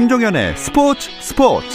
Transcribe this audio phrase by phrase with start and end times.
[0.00, 1.68] 김종현의 스포츠 스포츠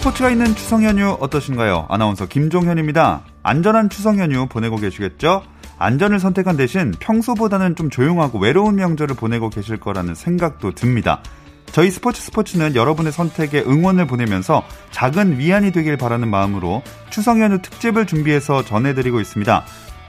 [0.00, 1.86] 스포츠가 있는 추석 연휴 어떠신가요?
[1.88, 3.20] 아나운서 김종현입니다.
[3.44, 5.44] 안전한 추석 연휴 보내고 계시겠죠?
[5.78, 11.22] 안전을 선택한 대신 평소보다는 좀 조용하고 외로운 명절을 보내고 계실 거라는 생각도 듭니다.
[11.72, 18.06] 저희 스포츠 스포츠는 여러분의 선택에 응원을 보내면서 작은 위안이 되길 바라는 마음으로 추석 연휴 특집을
[18.06, 19.64] 준비해서 전해드리고 있습니다.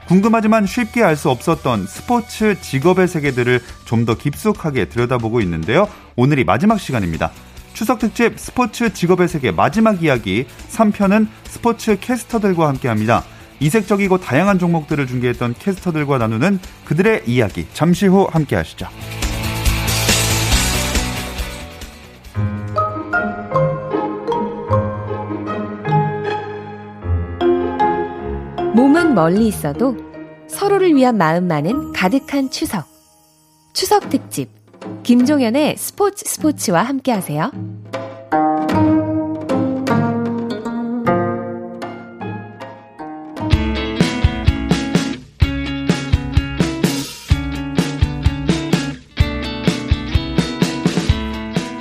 [0.08, 5.88] 궁금하지만 쉽게 알 수 없었던 스포츠 직업의 세계들을 좀 더 깊숙하게 들여다보고 있는데요.
[6.16, 7.30] 오늘이 마지막 시간입니다.
[7.74, 13.22] 추석 특집 스포츠 직업의 세계 마지막 이야기 3편은 스포츠 캐스터들과 함께 합니다.
[13.60, 18.88] 이색적이고 다양한 종목들을 중계했던 캐스터들과 나누는 그들의 이야기 잠시 후 함께 하시죠.
[29.10, 29.96] 몸은 멀리 있어도
[30.48, 32.86] 서로를 위한 마음만은 가득한 추석.
[33.72, 34.48] 추석 특집
[35.02, 37.50] 김종현의 스포츠 스포츠와 함께 하세요.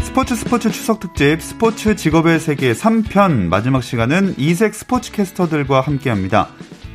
[0.04, 6.50] 스포츠 스포츠 추석 특집 스포츠 직업의 세계 3편 마지막 시간은 이색 스포츠 캐스터들과 함께 합니다.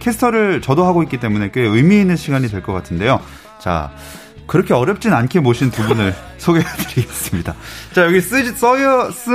[0.04, 3.20] 캐스터를 저도 하고 있기 때문에 꽤 의미 있는 시간이 될 것 같은데요.
[3.58, 3.90] 자,
[4.46, 7.54] 그렇게 어렵진 않게 모신 두 분을 소개해드리겠습니다.
[7.94, 9.30] 자, 여기 쓰, 써여, 쓰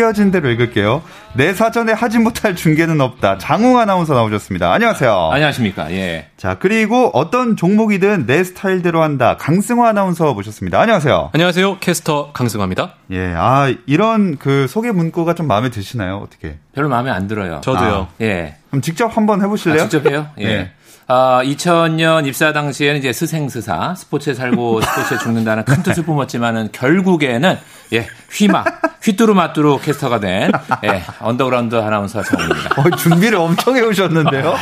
[0.00, 1.02] 여진 대로 읽을게요.
[1.34, 3.38] 내 사전에 하지 못할 중계는 없다.
[3.38, 4.72] 장웅 아나운서 나오셨습니다.
[4.72, 5.30] 안녕하세요.
[5.32, 5.90] 안녕하십니까.
[5.92, 6.28] 예.
[6.36, 9.36] 자, 그리고 어떤 종목이든 내 스타일대로 한다.
[9.38, 10.80] 강승화 아나운서 모셨습니다.
[10.80, 11.30] 안녕하세요.
[11.32, 11.78] 안녕하세요.
[11.78, 12.94] 캐스터 강승화입니다.
[13.12, 16.16] 예, 아, 이런 그 소개 문구가 좀 마음에 드시나요?
[16.24, 16.58] 어떻게?
[16.74, 17.60] 별로 마음에 안 들어요.
[17.62, 18.08] 저도요.
[18.10, 18.56] 아, 예.
[18.70, 19.82] 그럼 직접 한번 해보실래요?
[19.82, 20.28] 아, 직접 해요?
[20.38, 20.46] 예.
[20.46, 20.72] 네.
[21.14, 27.58] 아, 2000년 입사 당시에는 이제 스생스사, 스포츠에 살고 스포츠에 죽는다는 큰 뜻을 품었지만은 결국에는
[27.92, 28.64] 예, 휘마,
[29.02, 30.50] 휘뚜루마뚜루 캐스터가 된
[30.84, 32.80] 예, 언더그라운드 아나운서 정우입니다.
[32.80, 34.54] 어, 준비를 엄청 해오셨는데요?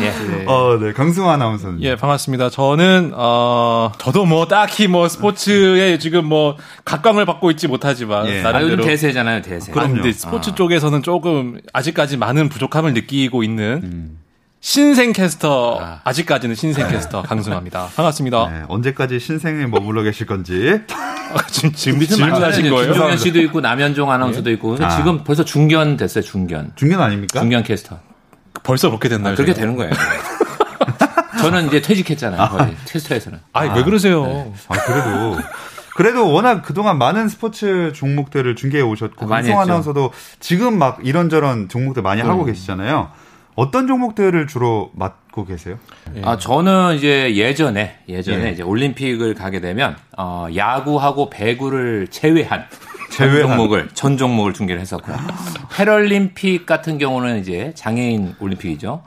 [0.00, 0.44] 예.
[0.44, 0.92] 어, 네.
[0.92, 1.80] 강승화 아나운서는.
[1.80, 2.50] 예, 반갑습니다.
[2.50, 8.30] 저는 어 저도 뭐 딱히 뭐 스포츠에 지금 뭐 각광을 받고 있지 못하지만 예.
[8.30, 9.72] 아, 요즘 나름대로 대세잖아요, 대세.
[9.72, 10.12] 그런데.
[10.12, 14.23] 스포츠 쪽에서는 조금 아직까지 많은 부족함을 느끼고 있는 음.
[14.64, 16.00] 신생 캐스터 아.
[16.04, 16.12] 아.
[16.14, 17.90] 직까지는 신생 캐스터 강승화입니다.
[17.94, 18.48] 반갑습니다.
[18.48, 20.80] 네, 언제까지 신생에 머물러 계실 건지.
[21.50, 22.70] 지금 지금 요즘 질문하신.
[22.70, 22.92] 거예요?
[22.92, 24.96] 김종현 씨도 있고 남현종 아나운서도 있고 근데 아.
[24.96, 26.72] 지금 벌써 중견 됐어요, 중견.
[26.76, 27.40] 중견 아닙니까?
[27.40, 27.98] 중견 캐스터.
[28.62, 29.34] 벌써 그렇게 됐나요?
[29.34, 29.52] 아, 그렇게?
[29.52, 29.92] 되는 거예요.
[31.42, 32.74] 저는 이제 퇴직했잖아요, 거의.
[32.86, 33.40] 캐스터에서는.
[33.52, 34.24] 아이, 왜 그러세요?
[34.24, 34.52] 네.
[34.68, 35.36] 아, 그래도.
[35.94, 39.60] 그래도 워낙 그동안 많은 스포츠 종목들을 중계해 오셨고, 했죠.
[39.60, 42.30] 아나운서도 지금 막 이런저런 종목들 많이 음.
[42.30, 43.10] 하고 계시잖아요.
[43.54, 45.78] 어떤 종목들을 주로 맡고 계세요?
[46.22, 48.50] 아, 저는 이제 예전에, 예전에 예.
[48.50, 52.66] 이제 올림픽을 가게 되면, 어, 야구하고 배구를 제외한,
[53.12, 53.56] 전 제외한.
[53.56, 55.16] 종목을, 전 종목을 중계를 했었고요.
[55.72, 59.02] 패럴림픽 같은 경우는 이제 장애인 올림픽이죠.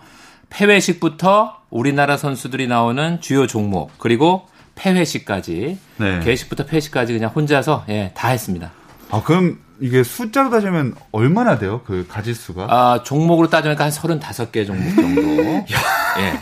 [0.50, 6.19] 폐회식부터 우리나라 선수들이 나오는 주요 종목, 그리고 폐회식까지, 네.
[6.24, 8.72] 개식부터 폐회식까지 그냥 혼자서, 예, 다 했습니다.
[9.12, 11.82] 아, 그럼 이게 숫자로 따지면 얼마나 돼요?
[11.86, 12.68] 그 가지수가?
[12.70, 15.22] 아, 종목으로 따지면 한 35개 종목 정도.
[16.20, 16.40] 예.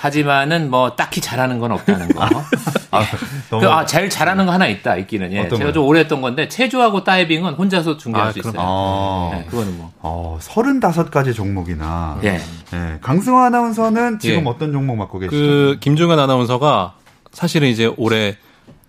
[0.00, 2.24] 하지만은 뭐 딱히 잘하는 건 없다는 거.
[2.24, 3.04] 아,
[3.50, 3.62] 너무.
[3.62, 5.32] 그, 아, 제일 잘하는 거 하나 있다, 있기는.
[5.32, 5.42] 예.
[5.48, 5.72] 제가 거요?
[5.72, 8.66] 좀 오래 했던 건데, 체조하고 다이빙은 혼자서 중계할 아, 수 그럼- 있어요.
[8.66, 9.30] 아.
[9.36, 9.92] 네, 그거는 뭐.
[10.00, 12.18] 어, 35가지 종목이나.
[12.24, 12.40] 예.
[12.74, 14.48] 예, 강승화 아나운서는 지금 예.
[14.48, 15.36] 어떤 종목 맡고 계시죠?
[15.36, 16.94] 그 김종현 아나운서가
[17.30, 18.36] 사실은 이제 올해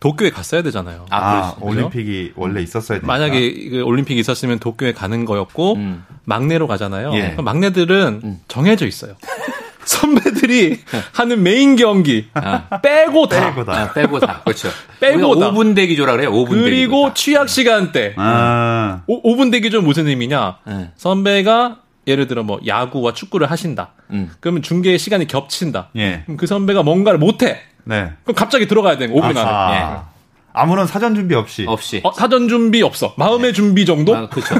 [0.04, 1.06] 도쿄에 갔어야 되잖아요.
[1.12, 1.66] 아, 아, 그렇습니다.
[1.66, 3.08] 올림픽이 원래 있었어야 되니까.
[3.08, 6.04] 만약에 그 올림픽이 있었으면 도쿄에 가는 거였고 음.
[6.26, 7.14] 막내로 가잖아요.
[7.14, 7.32] 예.
[7.32, 8.40] 그럼 막내들은 음.
[8.50, 9.16] 정해져 있어요.
[9.86, 10.80] 선배들이
[11.14, 12.82] 하는 메인 경기 아.
[12.82, 13.74] 빼고 다 빼고 다.
[13.74, 14.42] 아, 빼고 다.
[14.44, 14.68] 그렇죠.
[15.00, 15.52] 빼고 다.
[15.52, 16.64] 5분 대기조라 그래요, 5분 대기조.
[16.64, 20.58] 그리고 취약 시간대 아, 오, 5분 대기조 무슨 의미냐?
[20.66, 20.92] 네.
[20.98, 21.78] 선배가
[22.08, 23.92] 예를 들어 뭐 야구와 축구를 하신다.
[24.12, 24.32] 음.
[24.40, 25.90] 그러면 중계 시간이 겹친다.
[25.96, 26.22] 예.
[26.26, 27.62] 그럼 그 선배가 뭔가를 못해.
[27.86, 28.12] 네.
[28.24, 29.08] 그럼 갑자기 들어가야 돼.
[29.08, 29.40] 5분 안에.
[29.40, 30.10] 아,
[30.54, 31.66] 아무런 사전 준비 없이.
[31.68, 32.02] 없이.
[32.04, 33.14] 어, 사전 준비 없어.
[33.18, 34.16] 마음의 준비 정도?
[34.16, 34.56] 아, 그렇죠.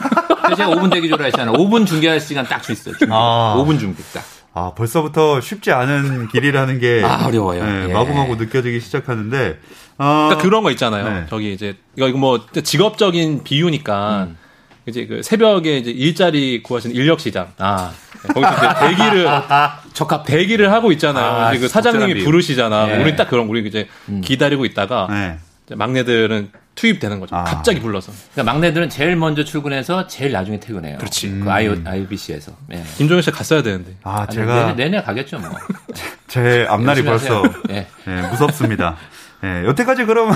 [0.56, 1.54] 제가 5분 대기조라 했잖아요.
[1.56, 2.96] 5분 중계할 시간 딱주 있어요.
[3.12, 3.56] 아.
[3.58, 4.24] 5분 중계 딱.
[4.56, 7.02] 아, 벌써부터 쉽지 않은 길이라는 게.
[7.04, 7.64] 아, 어려워요.
[7.64, 7.94] 예, 예.
[7.94, 9.60] 마구마구 느껴지기 시작하는데.
[9.98, 11.10] 어, 그러니까 그런 거 있잖아요.
[11.10, 11.26] 네.
[11.30, 14.38] 저기 이제 이거 이거 뭐 직업적인 비유니까 음.
[14.86, 17.92] 이제 그 새벽에 이제 일자리 구하시는 인력 시장 아,
[18.34, 19.28] 거기서 이제 대기를
[19.94, 20.26] 적합.
[20.26, 21.26] 대기를 하고 있잖아요.
[21.26, 22.24] 아, 이제 그 사장님이.
[22.24, 22.90] 부르시잖아.
[22.92, 23.02] 예.
[23.04, 23.88] 우리 딱 그런 우리 이제
[24.24, 25.38] 기다리고 있다가 네.
[25.66, 27.36] 이제 막내들은 투입되는 거죠.
[27.36, 27.44] 아.
[27.44, 28.12] 갑자기 불러서.
[28.34, 30.98] 그러니까 막내들은 제일 먼저 출근해서 제일 나중에 퇴근해요.
[30.98, 31.40] 그렇지.
[31.44, 32.52] 그 I, IBC에서.
[32.74, 32.84] 예.
[32.98, 33.96] 김종현 씨가 갔어야 되는데.
[34.04, 35.50] 아, 아니, 제가 내내, 내내 가겠죠, 뭐.
[36.28, 37.44] 제 앞날이 벌써.
[37.70, 37.86] 예.
[38.08, 38.98] 예, 무섭습니다.
[39.44, 40.32] 예, 여태까지 그럼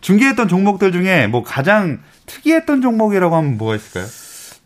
[0.00, 4.06] 중계했던 종목들 중에 뭐 가장 특이했던 종목이라고 하면 뭐가 있을까요?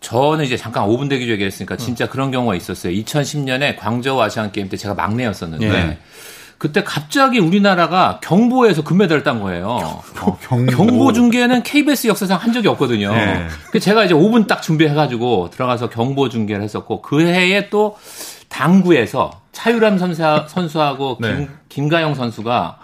[0.00, 2.92] 저는 이제 잠깐 5분 대기 조 얘기했으니까 진짜 그런 경우가 있었어요.
[2.92, 5.98] 2010년에 광저우 아시안 게임 때 제가 막내였었는데 예.
[6.60, 9.66] 그때 갑자기 우리나라가 경보에서 금메달을 딴 거예요.
[9.66, 10.72] 어, 경보.
[10.72, 13.14] 경보 중계는 KBS 역사상 한 적이 없거든요.
[13.14, 13.48] 네.
[13.70, 17.96] 그 제가 이제 5분 딱 준비해가지고 들어가서 경보 중계를 했었고 그 해에 또
[18.50, 21.48] 당구에서 차유람 선수, 선수하고 김, 네.
[21.70, 22.78] 김가영 선수가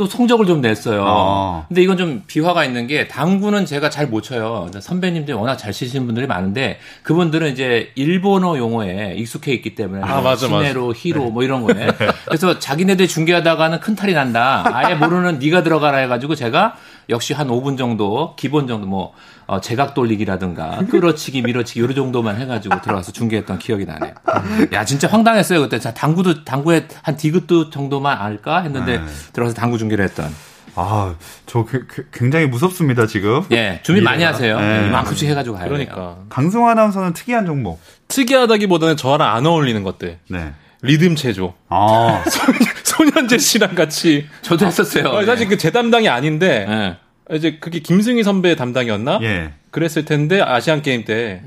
[0.00, 1.04] 또 성적을 좀 냈어요.
[1.06, 1.64] 아.
[1.68, 4.68] 근데 이건 좀 비화가 있는 게 당구는 제가 잘 못 쳐요.
[4.80, 10.48] 선배님들이 워낙 잘 치시는 분들이 많은데 그분들은 이제 일본어 용어에 익숙해 있기 때문에 아, 맞아,
[10.48, 10.64] 맞아.
[10.64, 11.86] 시네로, 히로 뭐 이런 거에
[12.24, 14.64] 그래서 자기네들 중계하다가는 큰 탈이 난다.
[14.72, 16.76] 아예 모르는 네가 들어가라 해가지고 제가
[17.10, 19.12] 역시 한 5분 정도 기본 정도 뭐
[19.46, 24.14] 어, 제각 돌리기라든가 끌어치기 밀어치기 요런 정도만 해가지고 들어가서 중계했던 기억이 나네요.
[24.72, 25.78] 야 진짜 황당했어요 그때.
[25.78, 29.04] 자 당구도 당구에 한 디귿도 정도만 알까 했는데 네.
[29.32, 30.32] 들어가서 당구 중계를 했던.
[30.76, 31.16] 아,
[31.46, 33.42] 저 그- 그- 굉장히 무섭습니다, 지금.
[33.50, 34.22] 예 준비 많이.
[34.22, 34.58] 하세요.
[34.60, 34.86] 네.
[34.86, 35.74] 이만큼씩 해가지고 가야 돼요.
[35.74, 36.16] 그러니까.
[36.28, 37.80] 강승호 아나운서는 특이한 종목.
[38.06, 40.18] 특이하다기보다는 저랑 안 어울리는 것들.
[40.28, 40.52] 네.
[40.82, 41.54] 리듬 체조.
[41.68, 42.22] 아,
[43.00, 44.26] 손현재 씨랑 같이.
[44.42, 45.04] 저도 했었어요.
[45.08, 47.36] 어, 사실 그 제 담당이 아닌데 예.
[47.36, 49.20] 이제 그게 김승희 선배 담당이었나?
[49.22, 49.52] 예.
[49.70, 51.42] 그랬을 텐데 아시안 게임 때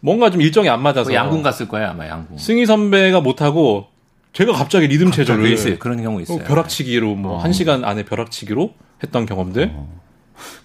[0.00, 2.38] 뭔가 좀 일정이 안 맞아서 그 양궁 갔을 거예요 아마 양궁.
[2.38, 3.88] 승희 선배가 못 하고
[4.32, 5.78] 제가 갑자기 리듬 체조를 있어요.
[5.78, 6.38] 그런 경우 있어요.
[6.38, 8.72] 어, 벼락치기로 뭐한 시간 안에 벼락치기로
[9.02, 9.72] 했던 경험들.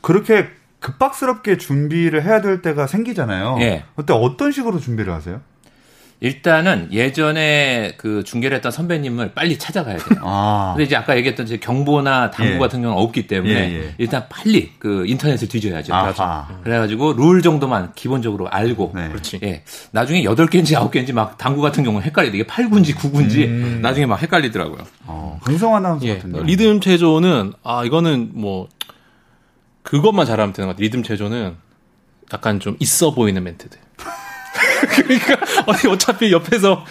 [0.02, 0.48] 그렇게
[0.80, 3.58] 급박스럽게 준비를 해야 될 때가 생기잖아요.
[3.62, 3.84] 예.
[3.96, 5.42] 그때 어떤 식으로 준비를 하세요?
[6.22, 10.20] 일단은 예전에 그 중계를 했던 선배님을 빨리 찾아가야 돼요.
[10.22, 12.58] 아, 근데 이제 아까 얘기했던 제 경보나 당구 예.
[12.60, 13.96] 같은 경우는 없기 때문에 예, 예.
[13.98, 15.92] 일단 빨리 그 인터넷을 뒤져야죠.
[15.96, 16.60] 아하.
[16.64, 19.10] 그래가지고 룰 정도만 기본적으로 알고 네.
[19.10, 19.40] 그렇지.
[19.42, 19.64] 예.
[19.90, 23.80] 나중에 8개인지 9개인지 막 당구 같은 경우는 헷갈리게 이게 8구인지 9구인지 음.
[23.82, 24.86] 나중에 막 헷갈리더라고요.
[25.08, 26.18] 어, 강승호 아나운서 예.
[26.18, 26.44] 같은 경우.
[26.44, 28.70] 리듬 체조는 아 이거는 뭐
[29.82, 30.84] 그것만 잘하면 되는 것 같아요.
[30.84, 31.56] 리듬 체조는
[32.32, 33.80] 약간 좀 있어 보이는 멘트들.
[34.88, 35.38] 그러니까
[35.68, 36.86] 아니 어차피 옆에서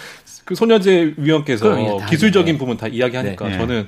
[0.45, 2.57] 그 소녀제 위원께서 그럼, 예, 다 기술적인 네.
[2.59, 3.57] 부분 다 이야기하니까 네.
[3.57, 3.87] 저는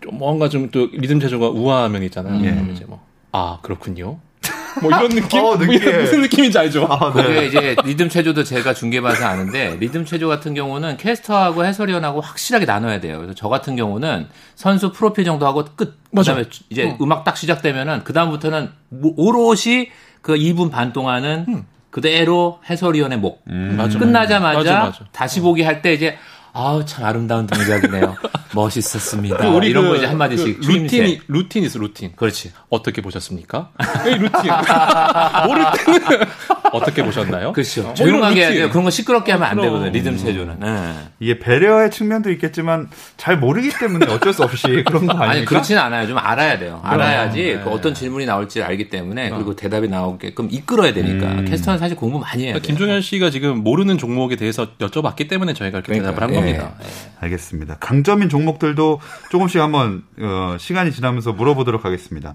[0.00, 2.34] 좀 뭔가 좀 또 리듬 체조가 우아한 면 있잖아요.
[2.34, 2.70] 음.
[2.74, 4.20] 이제 뭐 아 그렇군요.
[4.80, 5.40] 뭐 이런 느낌?
[5.40, 5.64] 어, 뭐.
[5.66, 6.86] 이런 무슨 느낌인지 알죠?
[6.88, 7.46] 아, 그게 네.
[7.46, 13.18] 이제 리듬 체조도 제가 중계해봐서 아는데 리듬 체조 같은 경우는 캐스터하고 해설위원하고 확실하게 나눠야 돼요.
[13.18, 15.98] 그래서 저 같은 경우는 선수 프로필 정도 하고 끝.
[16.10, 16.34] 맞아.
[16.34, 16.98] 그다음에 이제 어.
[17.00, 19.90] 음악 딱 시작되면은 그 다음부터는 뭐 오롯이
[20.20, 23.44] 그 2분 반 동안은 그대로 해설위원의 몫.
[23.48, 23.74] 음.
[23.76, 23.98] 맞아.
[23.98, 24.98] 끝나자마자 맞아, 맞아.
[25.12, 26.16] 다시 보기 할 때 이제
[26.54, 28.16] 아우 참 아름다운 동작이네요.
[28.54, 29.36] 멋있었습니다.
[29.38, 30.66] 그 우리 이런 그- 거 이제 한 마디씩 그.
[30.66, 32.12] 루틴이 루틴 있어 루틴.
[32.16, 32.52] 그렇지.
[32.68, 33.70] 어떻게 보셨습니까?
[34.06, 34.50] 이 루틴.
[35.46, 36.26] 모를 때는
[36.72, 37.52] 어떻게 보셨나요?
[37.52, 37.82] 그렇죠.
[37.82, 38.70] 뭐 조용하게 해야 이런 돼요.
[38.70, 39.66] 그런 거 시끄럽게 하면 안 그럼.
[39.66, 39.90] 되거든요.
[39.90, 40.56] 리듬 체조는.
[40.60, 40.94] 네.
[41.20, 45.24] 이게 배려의 측면도 있겠지만 잘 모르기 때문에 어쩔 수 없이 그런 거 아닙니까?
[45.30, 46.06] 아니 그렇지는 않아요.
[46.06, 46.80] 좀 알아야 돼요.
[46.82, 47.60] 알아야지 네.
[47.62, 51.44] 그 어떤 질문이 나올지 알기 때문에 그리고 대답이 나오게끔 이끌어야 되니까 음.
[51.44, 52.62] 캐스터는 사실 공부 많이 해야 돼요.
[52.62, 56.34] 김종현 씨가 지금 모르는 종목에 대해서 여쭤봤기 때문에 저희가 이렇게 대답을 한 예.
[56.34, 56.74] 겁니다.
[57.20, 57.76] 알겠습니다.
[57.80, 62.34] 강점인 종목들도 조금씩 한번 어, 시간이 지나면서 물어보도록 하겠습니다.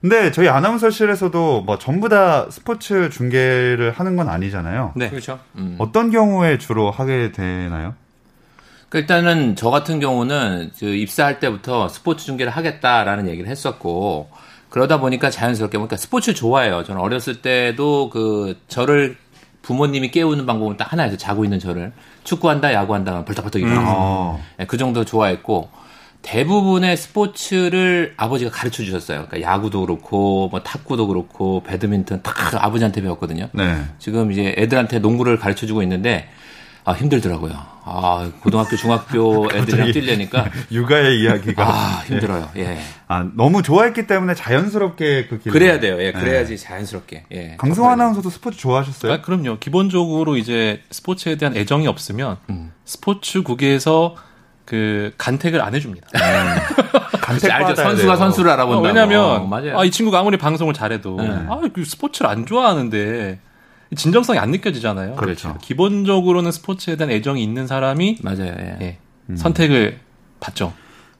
[0.00, 4.92] 근데 저희 아나운서실에서도 뭐 전부 다 스포츠 중계를 하는 건 아니잖아요.
[4.94, 5.08] 네.
[5.08, 5.38] 그렇죠.
[5.56, 5.76] 음.
[5.78, 7.94] 어떤 경우에 주로 하게 되나요?
[8.88, 14.28] 그 일단은 저 같은 경우는 그 입사할 때부터 스포츠 중계를 하겠다라는 얘기를 했었고
[14.68, 16.84] 그러다 보니까 자연스럽게 그러니까 스포츠 좋아해요.
[16.84, 19.16] 저는 어렸을 때도 그 저를
[19.62, 21.18] 부모님이 깨우는 방법은 딱 하나였어요.
[21.18, 25.68] 자고 있는 저를 축구한다, 야구한다, 하면 벌떡벌떡 일어나서 어, 네, 그 정도 좋아했고
[26.22, 29.26] 대부분의 스포츠를 아버지가 가르쳐 주셨어요.
[29.26, 33.48] 그러니까 야구도 그렇고 뭐 탁구도 그렇고 배드민턴 다 아버지한테 배웠거든요.
[33.52, 33.84] 네.
[33.98, 36.28] 지금 이제 애들한테 농구를 가르쳐 주고 있는데
[36.84, 37.52] 아 힘들더라고요.
[37.84, 42.48] 아 고등학교 중학교 애들이랑 뛰려니까 육아의 이야기가 아 힘들어요.
[42.56, 42.78] 예.
[43.08, 46.00] 아, 너무 좋아했기 때문에 자연스럽게 그 길을 그래야 돼요.
[46.00, 46.12] 예, 네.
[46.12, 47.24] 그래야지 자연스럽게.
[47.32, 47.54] 예.
[47.58, 49.12] 강승호 아나운서도 스포츠 좋아하셨어요?
[49.12, 49.58] 아, 그럼요.
[49.58, 52.72] 기본적으로 이제 스포츠에 대한 애정이 없으면 음.
[52.84, 54.16] 스포츠국에서
[54.66, 56.08] 그 간택을 안 해줍니다.
[57.22, 57.68] 그렇지, 알죠.
[57.68, 58.16] 받아야 선수가 돼요.
[58.16, 58.78] 선수를 알아본다.
[58.78, 59.78] 어, 왜냐면 어, 맞아요.
[59.78, 61.28] 아, 이 친구가 아무리 방송을 잘해도 네.
[61.48, 63.38] 아, 그 스포츠를 안 좋아하는데
[63.96, 65.14] 진정성이 안 느껴지잖아요.
[65.14, 65.56] 그렇죠.
[65.62, 68.54] 기본적으로는 스포츠에 대한 애정이 있는 사람이 맞아요.
[68.58, 68.76] 예.
[68.82, 68.98] 예,
[69.30, 69.36] 음.
[69.36, 70.00] 선택을
[70.40, 70.72] 받죠.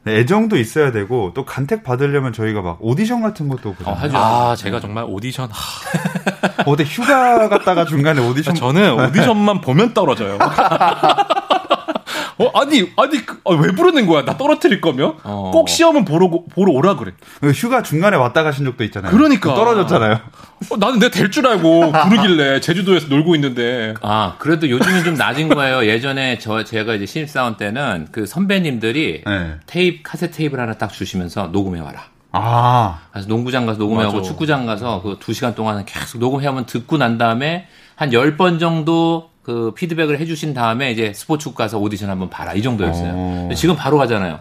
[0.03, 3.95] 네, 애정도 있어야 되고 또 간택 받으려면 저희가 막 오디션 같은 것도 보잖아요.
[3.95, 4.17] 어, 하죠.
[4.17, 10.39] 아, 제가 정말 오디션 하, 어디 휴가 갔다가 중간에 오디션 저는 오디션만 보면 떨어져요.
[12.39, 14.25] 어, 아니, 아니, 그, 아, 왜 부르는 거야?
[14.25, 15.17] 나 떨어뜨릴 거면?
[15.25, 15.51] 어.
[15.53, 17.13] 꼭 시험은 보러, 보러 오라 그래.
[17.55, 19.11] 휴가 중간에 왔다 가신 적도 있잖아요.
[19.11, 19.55] 그러니까.
[19.55, 20.21] 떨어졌잖아요.
[20.71, 23.95] 어, 나는 내가 될 줄 알고 부르길래 제주도에서 놀고 있는데.
[24.03, 25.87] 아, 그래도 요즘은 좀 낮은 거예요.
[25.87, 29.55] 예전에 저, 제가 이제 신입사원 때는 그 선배님들이 네.
[29.67, 32.05] 테이프, 카세 테이프를 하나 딱 주시면서 녹음해와라.
[32.33, 34.21] 아, 그래서 농구장 가서 녹음하고.
[34.21, 39.31] 축구장 가서 그 두 시간 동안 계속 녹음해오면 듣고 난 다음에 한 열 번 정도
[39.47, 42.53] 그 피드백을 해주신 다음에 이제 스포츠국 가서 오디션 한번 봐라.
[42.53, 43.13] 이 정도였어요.
[43.15, 43.49] 어.
[43.55, 44.41] 지금 바로 가잖아요.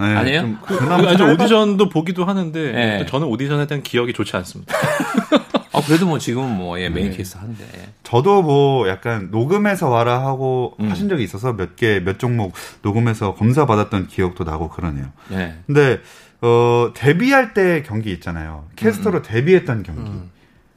[0.00, 0.40] 네, 아니에요?
[0.40, 3.06] 좀 그, 그나마 아주 오디션도 보기도 하는데 네.
[3.06, 4.74] 저는 오디션에 대한 기억이 좋지 않습니다.
[5.72, 6.96] 아, 그래도 뭐 지금은 뭐, 예, 네.
[6.96, 7.64] 메인 캐스터 한데.
[8.02, 10.90] 저도 뭐 약간 녹음해서 와라 하고 음.
[10.90, 15.06] 하신 적이 있어서 몇 개, 몇 종목 녹음해서 검사 받았던 기억도 나고 그러네요.
[15.30, 15.54] 예.
[15.66, 16.00] 근데,
[16.40, 18.64] 어, 데뷔할 때 경기 있잖아요.
[18.74, 20.02] 캐스터로 데뷔했던 경기.
[20.02, 20.30] 그럼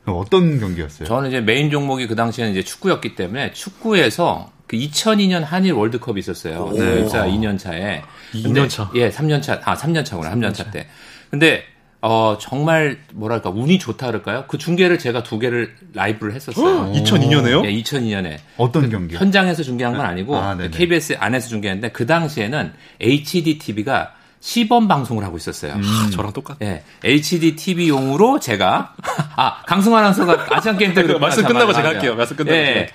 [0.06, 1.08] 어떤 경기였어요?
[1.08, 6.72] 저는 이제 메인 종목이 그 당시에는 이제 축구였기 때문에 축구에서 그 2002년 한일 월드컵이 있었어요.
[6.74, 7.02] 네.
[7.02, 8.02] 입사 2년 차에.
[8.34, 8.90] 2년 차.
[8.96, 9.60] 예, 3년 차.
[9.66, 10.32] 아, 3년 차구나.
[10.32, 10.88] 3년 차 때.
[11.30, 11.64] 근데
[12.04, 14.46] 어 정말 뭐랄까 운이 좋다 그럴까요?
[14.48, 16.92] 그 중계를 제가 두 개를 라이브를 했었어요.
[16.94, 17.64] 2002년에요?
[17.66, 19.20] 예, 2002년에 어떤 경기요?
[19.20, 20.58] 현장에서 중계한 건 아니고 아.
[20.58, 25.74] KBS 안에서 중계했는데 그 당시에는 HD TV가 시범 방송을 하고 있었어요.
[25.76, 26.58] 아, 저랑 똑같.
[26.64, 28.96] 예, HD TV용으로 제가
[29.38, 31.04] 아 강승 아나운서가 아시안 게임 때.
[31.20, 31.72] 말씀 참, 끝나고.
[31.74, 32.16] 제가 할게요.
[32.16, 32.88] 말씀 끝나고 예.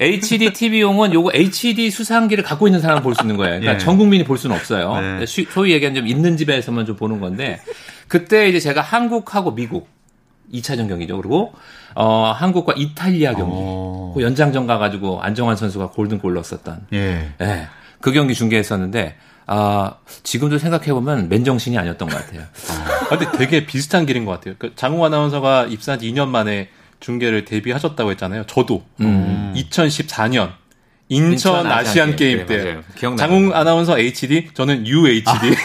[0.00, 3.60] HD TV용은 요거 HD 수상기를 갖고 있는 사람 볼 수 있는 거예요.
[3.60, 3.78] 그러니까 예.
[3.78, 5.00] 전 국민이 볼 수는 없어요.
[5.20, 5.26] 네.
[5.26, 7.60] 시- 소위 얘기하면 좀 있는 집에서만 좀 보는 건데
[8.08, 9.88] 그때 이제 제가 한국하고 미국
[10.52, 11.16] 2차전 경기죠.
[11.16, 11.52] 그리고
[11.94, 13.52] 어 한국과 이탈리아 경기.
[13.54, 14.12] 어.
[14.16, 16.86] 그 연장전 가가지고 안정환 선수가 골든골 넣었었던.
[16.92, 17.32] 예.
[17.40, 17.66] 예.
[18.00, 19.16] 그 경기 중계했었는데
[19.50, 22.42] 아 지금도 생각해 보면 맨정신이 아니었던 것 같아요.
[23.10, 24.54] 아, 근데 되게 비슷한 길인 것 같아요.
[24.58, 26.68] 그 장웅 아나운서가 입사한 지 2년 만에
[27.00, 28.44] 중계를 데뷔하셨다고 했잖아요.
[28.46, 30.50] 저도 2014년
[31.08, 32.46] 인천, 인천 아시안 아시안 게임 게임.
[32.46, 32.82] 때 네, 맞아요.
[32.94, 33.16] 기억나요.
[33.26, 35.30] 장웅 아나운서 HD, 저는 UHD.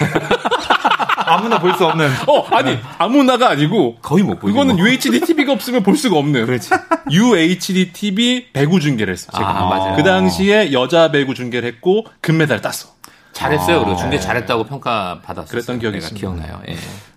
[1.25, 2.09] 아 무나 볼 수 없는.
[2.27, 4.47] 어, 아니 아무나가 아니고 거의 못 보이고.
[4.57, 6.45] 그거는 UHD TV가 없으면 볼 수가 없는.
[6.45, 6.69] 그렇지.
[7.11, 9.31] UHD TV 배구 중계를 했어.
[9.31, 9.49] 제가.
[9.49, 9.95] 아, 맞아요.
[9.97, 12.92] 그 당시에 여자 배구 중계를 했고 금메달 땄어.
[13.33, 13.83] 잘했어요.
[13.83, 15.49] 그리고 중계 잘했다고 평가 받았어요.
[15.51, 16.19] 그랬던 기억이 있습니다.
[16.19, 16.61] 기억나요.
[16.69, 16.75] 예.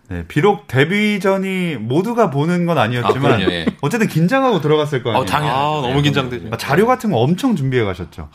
[0.08, 3.66] 네, 비록 데뷔전이 모두가 보는 건 아니었지만 아, 그럼요, 예.
[3.80, 5.22] 어쨌든 긴장하고 들어갔을 거 아니에요.
[5.22, 5.52] 어, 당연히.
[5.52, 6.48] 아, 너무 긴장되죠.
[6.52, 8.28] 아, 자료 같은 거 엄청 준비해 가셨죠.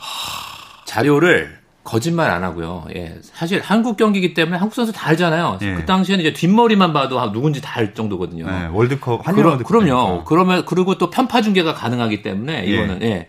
[0.84, 2.86] 자료를 거짓말 안 하고요.
[2.94, 3.16] 예.
[3.22, 5.58] 사실 한국 경기이기 때문에 한국 선수 다 알잖아요.
[5.62, 5.74] 예.
[5.74, 8.46] 그 당시에는 이제 뒷머리만 봐도 아, 누군지 다 알 정도거든요.
[8.46, 10.06] 네, 월드컵 한일 그럼, 월드컵 그럼요.
[10.08, 10.24] 때니까.
[10.24, 12.70] 그러면 그리고 또 편파 중계가 가능하기 때문에 예.
[12.70, 13.28] 이거는 예.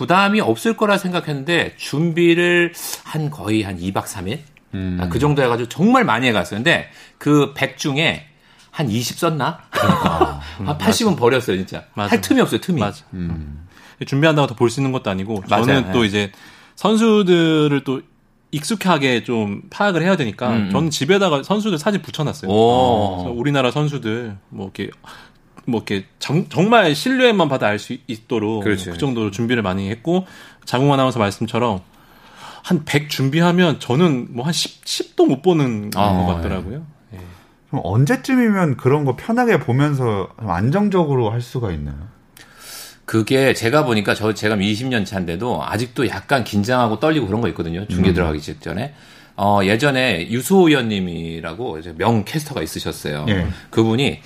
[0.00, 2.72] 부담이 없을 거라 생각했는데 준비를
[3.04, 4.38] 한 거의 한 2박 3일
[4.74, 4.98] 음.
[5.00, 6.58] 아, 그 정도 해가지고 정말 많이 해갔어요.
[6.58, 8.26] 근데 그 100 중에
[8.70, 9.58] 한 20 썼나?
[9.70, 11.84] 한 80은 버렸어요, 진짜.
[11.94, 12.12] 맞아.
[12.12, 12.80] 할 틈이 없어요, 틈이.
[12.80, 13.04] 맞아.
[14.06, 15.64] 준비한다고 더 볼 수 있는 것도 아니고 맞아요.
[15.66, 16.06] 저는 또 네.
[16.06, 16.32] 이제
[16.76, 18.00] 선수들을 또
[18.52, 20.70] 익숙하게 좀 파악을 해야 되니까 음, 음.
[20.70, 22.50] 저는 집에다가 선수들 사진 붙여놨어요.
[23.34, 24.90] 우리나라 선수들 뭐 이렇게
[25.70, 30.26] 뭐 이렇게 정, 말 실루엣만 봐도 알수 있도록 그렇지, 그 정도로 준비를 많이 했고
[30.64, 31.80] 장웅 아나운서 말씀처럼
[32.62, 36.84] 한 100 준비하면 저는 뭐 한 10, 10도 못 보는 아, 것 같더라고요.
[37.14, 37.18] 예.
[37.70, 41.96] 그럼 언제쯤이면 그런 거 편하게 보면서 좀 안정적으로 할 수가 있나요?
[43.04, 47.86] 그게 제가 보니까 저 제가 20년 차인데도 아직도 약간 긴장하고 떨리고 그런 거 있거든요.
[47.88, 48.94] 중계 들어가기 직전에.
[49.36, 53.26] 어, 예전에 유소 의원님이라고 명 캐스터가 있으셨어요.
[53.28, 53.48] 예.
[53.70, 54.20] 그분이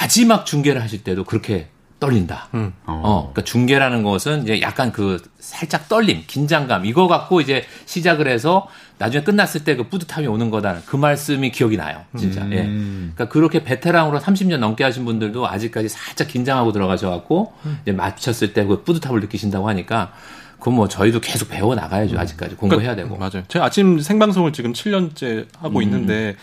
[0.00, 2.48] 마지막 중계를 하실 때도 그렇게 떨린다.
[2.52, 2.74] 음.
[2.84, 8.68] 어, 그러니까 중계라는 것은 이제 약간 그 살짝 떨림, 긴장감 이거 갖고 이제 시작을 해서
[8.98, 10.82] 나중에 끝났을 때 그 뿌듯함이 오는 거다.
[10.84, 12.02] 그 말씀이 기억이 나요.
[12.18, 12.42] 진짜.
[12.50, 12.62] 예.
[12.64, 13.12] 음.
[13.14, 18.66] 그러니까 그렇게 베테랑으로 30년 넘게 하신 분들도 아직까지 살짝 긴장하고 들어가셔 갖고 이제 맞췄을 때
[18.66, 20.12] 그 뿌듯함을 느끼신다고 하니까
[20.58, 22.18] 그건 뭐 저희도 계속 배워 나가야죠.
[22.18, 23.16] 아직까지 공부해야 되고.
[23.16, 23.42] 맞아요.
[23.48, 26.36] 제가 아침 생방송을 지금 7년째 하고 있는데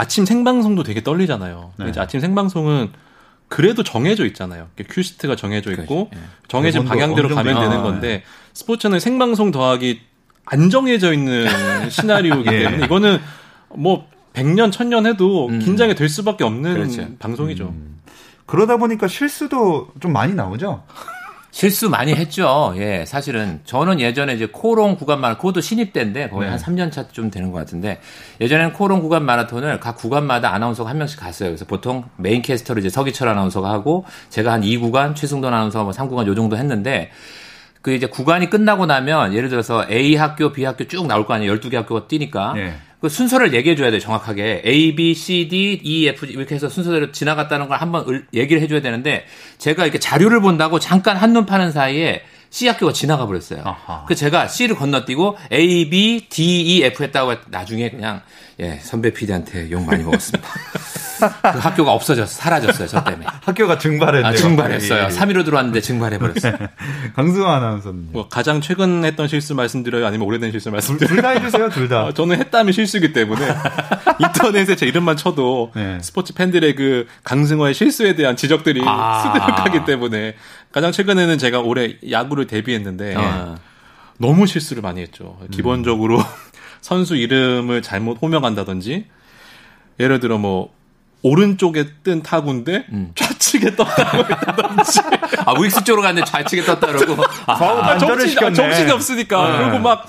[0.00, 1.72] 아침 생방송도 되게 떨리잖아요.
[1.76, 1.88] 네.
[1.90, 2.90] 이제 아침 생방송은
[3.48, 4.68] 그래도 정해져 있잖아요.
[4.88, 6.10] 큐시트가 정해져 있고 그렇죠.
[6.14, 6.18] 예.
[6.48, 8.22] 정해진 방향대로 가면 되는 아, 건데
[8.54, 10.00] 스포츠는 생방송 더하기
[10.46, 11.46] 안 정해져 있는
[11.90, 12.58] 시나리오이기 예.
[12.60, 13.20] 때문에 이거는
[13.74, 15.58] 뭐 100년, 1000년 해도 음.
[15.58, 17.06] 긴장이 될 수밖에 없는 그렇죠.
[17.18, 17.74] 방송이죠.
[18.46, 20.82] 그러다 보니까 실수도 좀 많이 나오죠.
[21.50, 22.74] 실수 많이 했죠.
[22.76, 26.50] 예, 사실은 저는 예전에 이제 코롱 구간 마라톤, 그것도 신입 때인데 거의 네.
[26.50, 28.00] 한 3년 차좀 되는 것 같은데
[28.40, 31.50] 예전에는 코오롱 구간 마라톤을 각 구간마다 아나운서가 한 명씩 갔어요.
[31.50, 36.26] 그래서 보통 메인 캐스터를 이제 서기철 아나운서가 하고 제가 한 2구간, 최승돈 아나운서가 뭐 3구간
[36.26, 37.10] 요 정도 했는데
[37.82, 41.54] 그 이제 구간이 끝나고 나면 예를 들어서 A 학교, B 학교 쭉 나올 거 아니에요.
[41.54, 42.54] 12개 학교가 뛰니까.
[42.56, 42.74] 예.
[43.00, 44.62] 그 순서를 얘기해 줘야 돼 정확하게.
[44.66, 48.60] A, B, C, D, E, F G 이렇게 해서 순서대로 지나갔다는 걸 한번 을- 얘기를
[48.60, 49.24] 해줘야 되는데
[49.58, 53.62] 제가 이렇게 자료를 본다고 잠깐 한눈 파는 사이에 C 학교가 지나가 버렸어요.
[53.64, 54.04] 아하.
[54.06, 58.22] 그 제가 C를 건너뛰고 A, B, D, E, F 했다고 나중에 그냥
[58.58, 60.48] 예 선배 PD한테 욕 많이 먹었습니다.
[61.52, 63.26] 그 학교가 없어졌어 사라졌어요 저 때문에.
[63.44, 64.32] 학교가 증발했네요.
[64.32, 65.02] 아, 증발했어요.
[65.02, 65.08] 예, 예.
[65.08, 66.54] 3위로 들어왔는데 증발해버렸어요.
[67.14, 68.08] 강승화 아나운서님.
[68.12, 70.06] 뭐 가장 최근 했던 실수 말씀드려요?
[70.06, 71.08] 아니면 오래된 실수 말씀드려요?
[71.14, 72.06] 둘 다 해주세요, 둘 다.
[72.06, 73.46] 아, 저는 했다면 실수기 때문에
[74.18, 75.98] 인터넷에 제 이름만 쳐도 네.
[76.00, 79.22] 스포츠 팬들의 그 강승호의 실수에 대한 지적들이 아.
[79.22, 80.34] 수두룩하기 때문에
[80.72, 83.56] 가장 최근에는 제가 올해 야구를 데뷔했는데 어.
[84.18, 85.38] 너무 실수를 많이 했죠.
[85.50, 86.22] 기본적으로
[86.80, 89.06] 선수 이름을 잘못 호명한다든지
[89.98, 90.72] 예를 들어 뭐
[91.22, 95.00] 오른쪽에 뜬 타구인데 좌측에 떴다고 했다든지
[95.44, 98.38] 아 우익수 쪽으로 갔는데 좌측에 떴다 그러고 아, 반전을 정신.
[98.44, 99.50] 아, 정신이 없으니까.
[99.50, 99.64] 네.
[99.64, 100.06] 그리고 막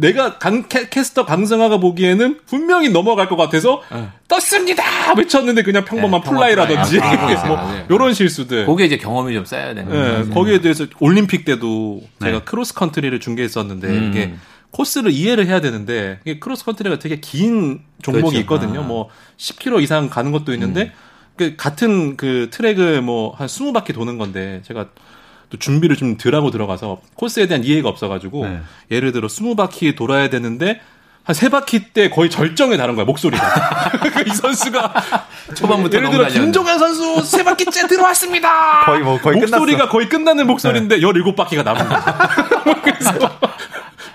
[0.00, 3.82] 내가 강, 캐, 캐스터 강승화가 보기에는 분명히 넘어갈 것 같아서
[4.28, 4.82] 떴습니다
[5.16, 7.00] 외쳤는데 그냥 평범한 네, 플라이라든지.
[7.00, 7.86] 아, 뭐 맞아요.
[7.90, 8.66] 이런 실수들.
[8.66, 10.30] 거기에 이제 경험이 좀 쌓여야 되는 예, 거죠.
[10.30, 12.44] 거기에 대해서 올림픽 때도 제가 네.
[12.44, 14.10] 크로스 컨트리를 중계했었는데 음.
[14.10, 14.34] 이게
[14.70, 18.40] 코스를 이해를 해야 되는데 이게 크로스 컨트리가 되게 긴 종목이 그렇죠.
[18.40, 18.80] 있거든요.
[18.80, 18.84] 아.
[18.84, 20.92] 뭐 10km 이상 가는 것도 있는데
[21.36, 24.86] 그 같은 그 트랙을 뭐 한 20바퀴 도는 건데 제가
[25.50, 28.60] 또 준비를 좀 덜 하고 들어가서 코스에 대한 이해가 없어가지고 네.
[28.90, 30.80] 예를 들어 20바퀴 돌아야 되는데
[31.24, 33.44] 한 세 바퀴 때 거의 절정에 달한 거야 목소리가
[34.26, 34.94] 이 선수가
[35.54, 36.26] 초반부터 예를 들어.
[36.26, 38.86] 김종현 선수 세 바퀴째 들어왔습니다.
[38.86, 39.92] 거의 뭐, 거의 목소리가 끝났어.
[39.92, 42.28] 거의 끝나는 목소리인데 17바퀴가 남은 거야.
[42.82, 43.12] 그래서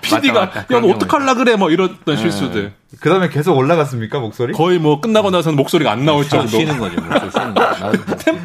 [0.04, 0.42] PD가.
[0.42, 2.74] 야 너 어떡할라 그래 뭐 이랬던 실수들.
[3.00, 4.54] 그 다음에 계속 올라갔습니까, 목소리?
[4.54, 6.48] 거의 뭐 끝나고 나서는 목소리가 안 나올 정도.
[6.48, 6.96] 쉬는 거죠.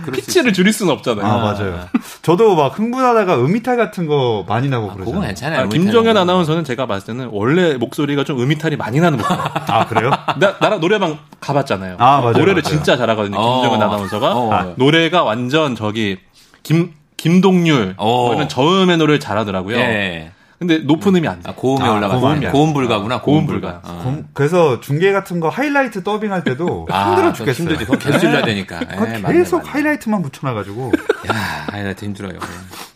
[0.06, 1.26] 수 피치를 줄일 수는 없잖아요.
[1.26, 1.88] 아, 맞아요.
[2.22, 5.10] 저도 막 흥분하다가 음이탈 같은 거 많이 나고 그러죠.
[5.10, 5.60] 그건 괜찮아요.
[5.60, 9.38] 아, 김종현 아나운서는 제가 봤을 때는 원래 목소리가 좀 음이탈이 많이 나는 목소리.
[9.38, 10.10] 아, 그래요?
[10.40, 11.96] 나, 나랑 노래방 가봤잖아요.
[11.98, 12.62] 아, 맞아요, 노래를 맞아요.
[12.62, 13.36] 진짜 잘하거든요.
[13.38, 13.60] 어.
[13.60, 14.32] 김종현 아나운서가.
[14.34, 14.52] 어.
[14.52, 16.18] 아, 노래가 완전 저기,
[16.62, 17.94] 김, 김동률.
[17.98, 18.32] 어.
[18.34, 19.76] 이런 저음의 노래를 잘하더라고요.
[19.76, 20.32] 예.
[20.58, 21.48] 근데 높은 음이 안 돼.
[21.50, 22.16] 아, 고음에 아, 올라가.
[22.18, 23.20] 고음이 고음, 불가구나.
[23.20, 23.80] 고음 고음 불가.
[23.80, 27.62] 검- 그래서 중계 같은 거 하이라이트 더빙할 때도 아, 힘들어 좀 죽겠어요.
[27.62, 27.84] 힘들지.
[27.84, 28.80] 그건 계속 질러야 되니까.
[28.82, 29.70] 예, 그거 맞네, 계속 맞네.
[29.70, 30.92] 하이라이트만 붙여놔가지고
[31.30, 31.34] 야,
[31.70, 32.38] 하이라이트 힘들어요.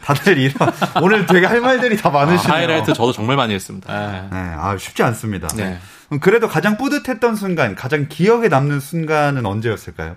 [0.05, 2.53] 다들 이런 오늘 되게 할 말들이 다 많으시네요.
[2.57, 3.93] 하이라이트 저도 정말 많이 했습니다.
[3.93, 5.47] 아, 네, 아 쉽지 않습니다.
[5.57, 5.79] 네.
[6.11, 10.17] 음, 그래도 가장 뿌듯했던 순간, 가장 기억에 남는 순간은 언제였을까요?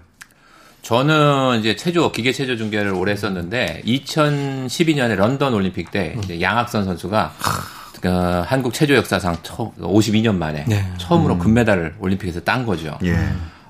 [0.85, 7.33] 저는 이제 체조, 기계 체조 중계를 오래 했었는데, 2012년에 런던 올림픽 때, 이제 양학선 선수가,
[8.01, 8.07] 그
[8.45, 10.85] 한국 체조 역사상 처음, 52년 만에, 네.
[10.99, 12.99] 처음으로 금메달을 올림픽에서 딴 거죠.
[13.03, 13.17] 예.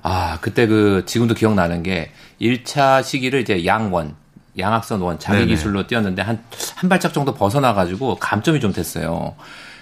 [0.02, 4.14] 아, 그때 그, 지금도 기억나는 게, 1차 시기를 이제 양원,
[4.58, 5.52] 양학선 원, 자기 네네.
[5.52, 9.36] 기술로 뛰었는데, 한, 한 발짝 정도 벗어나 가지고, 감점이 좀 됐어요.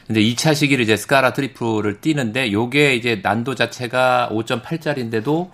[0.07, 5.51] 근데 2차 시기를 이제 스카라 트리플을 뛰는데, 요게 이제 난도 자체가 5.8짜리인데도,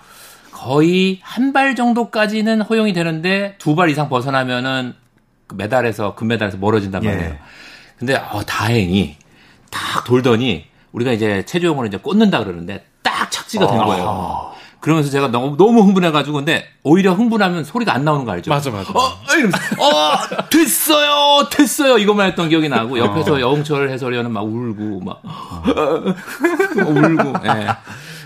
[0.52, 4.94] 거의 한 발 정도까지는 허용이 되는데, 두 발 이상 벗어나면은,
[5.46, 7.08] 그 메달에서, 금메달에서 멀어진단 예.
[7.10, 7.36] 말이에요.
[7.98, 9.16] 근데, 어, 다행히,
[9.70, 14.50] 딱 돌더니, 우리가 이제 체조용으로 이제 꽂는다 그러는데, 딱 착지가 된 거예요.
[14.80, 18.50] 그러면서 제가 너무, 너무 흥분해가지고, 근데 오히려 흥분하면 소리가 안 나오는 거 알죠?
[18.50, 18.90] 맞아, 맞아.
[18.92, 21.48] 어, 이러면서, 어, 됐어요!
[21.50, 21.98] 됐어요!
[21.98, 25.22] 이것만 했던 기억이 나고, 옆에서 여홍철 해설위원은 막 울고, 막,
[26.76, 27.66] 울고, 예.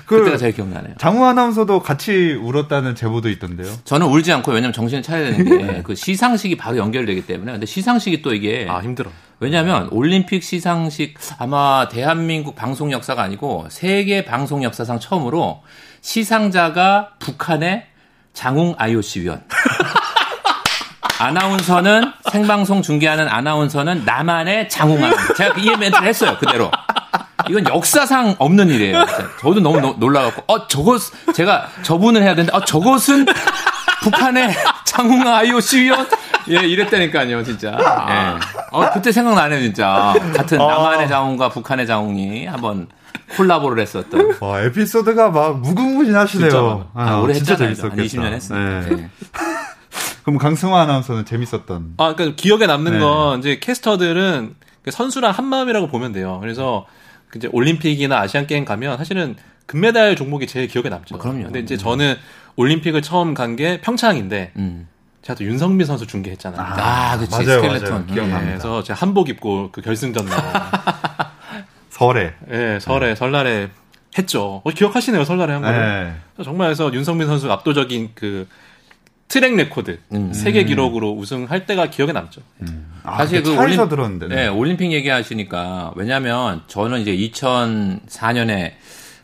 [0.06, 0.94] 그- 그때가 제일 기억나네요.
[0.98, 3.72] 장우 아나운서도 같이 울었다는 제보도 있던데요.
[3.84, 5.44] 저는 울지 않고, 왜냐면 정신을 차려야 되는
[5.76, 7.52] 게, 그 시상식이 바로 연결되기 때문에.
[7.52, 9.10] 근데 시상식이 또 이게, 아, 힘들어.
[9.40, 15.62] 왜냐하면 올림픽 시상식 아마 대한민국 방송 역사가 아니고 세계 방송 역사상 처음으로
[16.00, 17.86] 시상자가 북한의
[18.32, 19.42] 장웅 IOC 위원.
[21.18, 25.34] 아나운서는 생방송 중계하는 아나운서는 남한의 장웅 아나운서.
[25.34, 26.70] 제가 이 멘트를 했어요 그대로.
[27.48, 29.04] 이건 역사상 없는 일이에요.
[29.06, 29.28] 진짜.
[29.40, 31.00] 저도 너무 노- 놀라갖고 어 저것
[31.34, 33.26] 제가 저분을 해야 되는데 어 저것은
[34.02, 34.54] 북한의
[34.84, 36.06] 장웅 IOC 위원
[36.50, 37.76] 예 이랬다니까요 진짜.
[38.10, 38.40] 예.
[38.70, 40.14] 어 그때 생각나네요 진짜.
[40.36, 42.88] 같은 남한의 장웅과 북한의 장웅이 한번
[43.36, 44.36] 콜라보를 했었던.
[44.40, 46.50] 와, 에피소드가 막 무궁무진하시네요.
[46.50, 47.74] 진짜 아, 오래 진짜 했잖아요.
[47.74, 48.02] 재밌었겠다.
[48.02, 48.80] 한 20년 했어요.
[48.88, 48.96] 네.
[48.96, 49.10] 네.
[50.24, 51.94] 그럼 강승화 아나운서는 재밌었던.
[51.98, 52.98] 아, 그러니까 기억에 남는 네.
[52.98, 56.38] 건 이제 캐스터들은 그 선수랑 한 마음이라고 보면 돼요.
[56.40, 61.14] 그래서 그 이제 올림픽이나 아시안 게임 가면 사실은 금메달 종목이 제일 기억에 남죠.
[61.14, 61.44] 아, 그럼요.
[61.44, 62.16] 근데 이제 저는
[62.56, 64.88] 올림픽을 처음 간 게 평창인데 음.
[65.22, 66.60] 제가 또 윤성빈 선수 중계했잖아요.
[66.60, 67.30] 아, 그치.
[67.30, 67.90] 맞아요, 스켈레톤.
[67.90, 68.06] 맞아요.
[68.06, 68.40] 기억납니다.
[68.40, 70.38] 네, 그래서 제가 한복 입고 그 결승전 날,
[71.90, 72.34] 설에.
[72.50, 73.68] 예, 설에 설날에
[74.18, 74.60] 했죠.
[74.64, 76.14] 어, 기억하시네요, 설날에 한 거를.
[76.36, 76.44] 네.
[76.44, 78.46] 정말 해서 윤성빈 선수 압도적인 그
[79.28, 80.32] 트랙 레코드 음.
[80.32, 82.40] 세계 기록으로 우승할 때가 기억에 남죠.
[83.02, 84.28] 아, 사실 그그 차에서 올림- 들었는데.
[84.28, 88.72] 네, 올림픽 얘기하시니까 왜냐하면 저는 이제 2004년에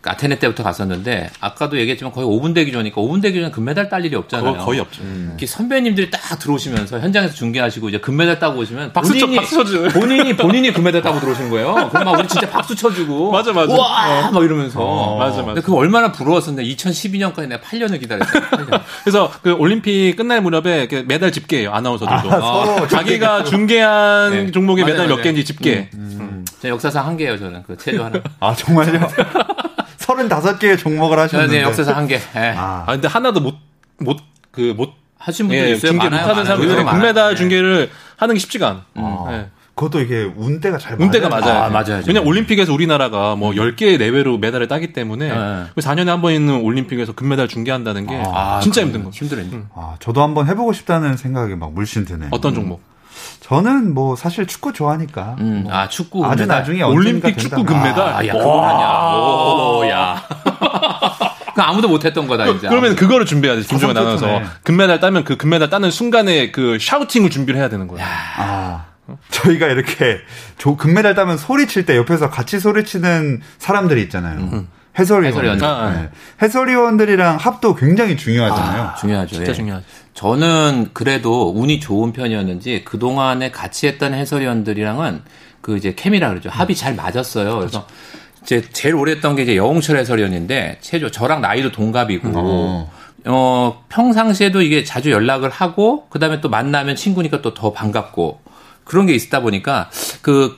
[0.00, 4.02] 그 아테네 때부터 갔었는데 아까도 얘기했지만 거의 5분 대기 전이니까 5분 대기 전에 금메달 딸
[4.02, 4.56] 일이 없잖아요.
[4.64, 5.02] 거의, 없죠.
[5.26, 9.88] 이렇게 선배님들이 딱 들어오시면서 현장에서 중계하시고 이제 금메달 따고 오시면 박수 쳐- 본인이 박수 쳐주잖아요.
[9.90, 11.90] 본인이 본인이 금메달 따고 들어오시는 거예요.
[11.90, 13.74] 그럼 막 우리 진짜 박수 쳐주고 맞아, 맞아.
[13.74, 14.30] 와!
[14.30, 15.60] 막 이러면서 어, 맞아, 맞아.
[15.60, 18.42] 그 얼마나 부러웠었는데 2012년까지 내가 8년을 기다렸어요.
[18.42, 18.80] 8년.
[19.04, 22.32] 그래서 그 올림픽 끝날 무렵에 메달 집계예요 아나운서들도.
[22.32, 24.50] 아, 서로 자기가 중계한 네.
[24.50, 25.22] 종목의 맞아요, 메달 몇 맞아요.
[25.24, 25.90] 개인지 집계.
[26.62, 27.64] 저 역사상 한 개예요, 저는.
[27.66, 28.18] 그 체조 하나.
[28.40, 29.08] 아 정말요?
[30.18, 31.56] 35개의 종목을 저는 하셨는데.
[31.56, 32.14] 이제 역사상 한 개.
[32.36, 32.54] 예.
[32.56, 33.54] 아, 아 근데 하나도 못
[33.98, 34.18] 못
[34.52, 35.90] 그 못 하신 분들 예, 있어요.
[35.92, 36.44] 중계 많아요, 못하는 많아요.
[36.44, 37.00] 사람들이 의외로 많아요.
[37.02, 37.36] 금메달 네.
[37.36, 38.80] 중계를 하는 게 쉽지가 않아.
[38.96, 39.46] 아, 예.
[39.74, 41.44] 그것도 이게 운대가 잘 운대가 맞아요.
[41.44, 41.62] 맞아요.
[41.64, 42.02] 아, 맞아요.
[42.06, 45.64] 왜냐 올림픽에서 우리나라가 뭐 10개 내외로 메달을 따기 때문에 네.
[45.74, 49.10] 그 4년에 한 번 있는 올림픽에서 금메달 중계한다는 게 아, 진짜 그 힘든 거.
[49.10, 49.46] 힘들어요.
[49.74, 52.26] 아, 저도 한번 해 보고 싶다는 생각이 막 물씬 드네.
[52.30, 52.82] 어떤 종목?
[53.40, 56.24] 저는 뭐 사실 축구 좋아하니까 음, 아, 축구.
[56.24, 56.58] 아주 금메달.
[56.58, 57.64] 나중에 올림픽 축구.
[57.64, 58.08] 금메달?
[58.08, 58.88] 아, 야, 그건 아니야.
[59.14, 60.22] 오, 야.
[61.54, 62.68] 그 아무도 못했던 거다, 그, 이제.
[62.68, 63.66] 그러면 그거를 준비해야 돼.
[63.66, 64.40] 김종현 나눠서.
[64.62, 68.04] 금메달 따면 그 금메달 따는 순간에 그 샤우팅을 준비를 해야 되는 거야.
[68.36, 68.84] 아,
[69.30, 70.18] 저희가 이렇게
[70.58, 74.64] 조- 금메달 따면 소리칠 때 옆에서 같이 소리치는 사람들이 있잖아요.
[74.98, 75.26] 해설위원.
[75.32, 75.62] 해설위원.
[75.64, 76.08] 아, 네.
[76.42, 78.94] 해설위원들이랑 합도 굉장히 중요하잖아요.
[79.00, 79.34] 중요하죠.
[79.36, 79.54] 진짜 예.
[79.54, 79.86] 중요하지.
[80.14, 85.22] 저는 그래도 운이 좋은 편이었는지 그동안에 같이 했던 해설위원들이랑은
[85.60, 86.50] 그 이제 케미라 그러죠.
[86.50, 87.58] 합이 잘 맞았어요.
[87.58, 87.86] 그래서
[88.42, 92.90] 이제 제일 오래 했던 게 이제 여홍철 해설위원인데 최저 저랑 나이도 동갑이고 어.
[93.26, 98.40] 어, 평상시에도 이게 자주 연락을 하고, 그 다음에 또 만나면 친구니까 또 더 반갑고,
[98.84, 99.90] 그런 게 있다 보니까,
[100.22, 100.56] 그,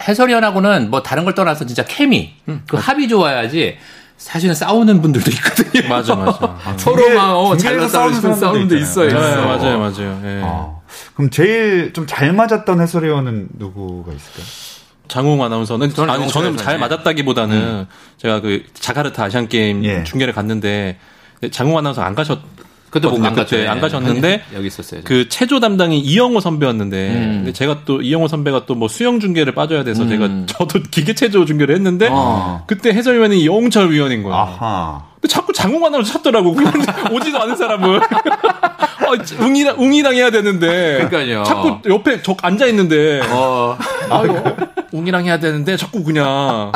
[0.00, 2.34] 해설위원하고는 뭐 다른 걸 떠나서 진짜 케미,
[2.66, 3.76] 그 합이 좋아야지,
[4.16, 5.88] 사실은 싸우는 분들도 있거든요.
[5.90, 6.56] 맞아, 맞아.
[6.78, 9.06] 서로 막, 어, 잘났다고 싸우는 싸우는 분도 있어요.
[9.08, 9.34] 있잖아요.
[9.34, 9.46] 네, 있어.
[9.46, 10.20] 맞아요, 맞아요.
[10.24, 10.40] 예.
[10.44, 10.70] 아,
[11.14, 14.44] 그럼 제일 좀 잘 맞았던 해설위원은 누구가 있을까요?
[15.08, 16.78] 장홍 아나운서는 저는 아니 저는 잘.
[16.78, 20.04] 맞았다기보다는 제가 그 자카르타 아시안 게임 예.
[20.04, 20.98] 중계를 갔는데
[21.50, 22.38] 장홍 아나운서 안 가셨
[22.92, 23.56] 그때 못안 갔죠.
[23.56, 25.00] 그때 안 가셨는데 여기 있었어요.
[25.02, 27.32] 그 체조 담당이 이영호 선배였는데 음.
[27.38, 30.08] 근데 제가 또 이영호 선배가 또 뭐 수영 중계를 빠져야 돼서 음.
[30.08, 32.64] 제가 저도 기계 체조 중계를 했는데 어.
[32.66, 34.36] 그때 해설위원이 영철 위원인 거예요.
[34.36, 35.02] 아하.
[35.14, 36.52] 근데 자꾸 장홍 아나운서 찾더라고.
[36.54, 36.72] 그냥
[37.12, 38.00] 오지도 않은 사람은.
[39.02, 41.06] 아, 웅이랑 웅이랑 해야 되는데.
[41.08, 41.44] 그러니까요.
[41.44, 43.20] 자꾸 옆에 적 앉아 있는데.
[43.30, 43.76] 어,
[44.10, 44.42] 아유,
[44.92, 46.72] 웅이랑 해야 되는데 자꾸 그냥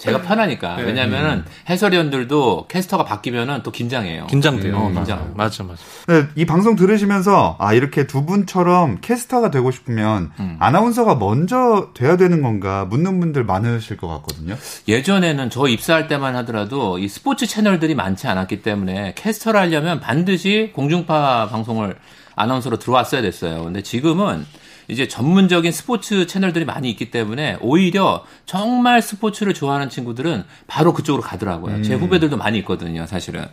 [0.00, 0.76] 제가 편하니까.
[0.76, 0.82] 네.
[0.84, 4.26] 왜냐면은 해설위원들도 캐스터가 바뀌면은 또 긴장해요.
[4.26, 4.76] 긴장돼요.
[4.76, 5.32] 어, 맞아, 긴장.
[5.36, 5.82] 맞아, 맞아.
[6.08, 12.42] 네, 이 방송 들으시면서 아 이렇게 두 분처럼 캐스터가 되고 싶으면 아나운서가 먼저 돼야 되는
[12.42, 14.56] 건가 묻는 분들 많으실 것 같거든요.
[14.88, 21.48] 예전에는 저 입사할 때만 하더라도 이 스포츠 채널들이 많지 않았기 때문에 캐스터를 하려면 반드시 공중파
[21.50, 21.96] 방송을
[22.36, 23.64] 아나운서로 들어왔어야 됐어요.
[23.64, 24.46] 근데 지금은
[24.90, 31.82] 이제 전문적인 스포츠 채널들이 많이 있기 때문에 오히려 정말 스포츠를 좋아하는 친구들은 바로 그쪽으로 가더라고요.
[31.82, 33.46] 제 후배들도 많이 있거든요, 사실은.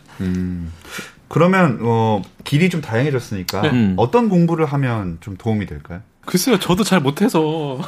[1.29, 3.93] 그러면 어 길이 좀 다양해졌으니까 네.
[3.97, 6.01] 어떤 공부를 하면 좀 도움이 될까요?
[6.25, 7.79] 글쎄요, 저도 잘 못해서.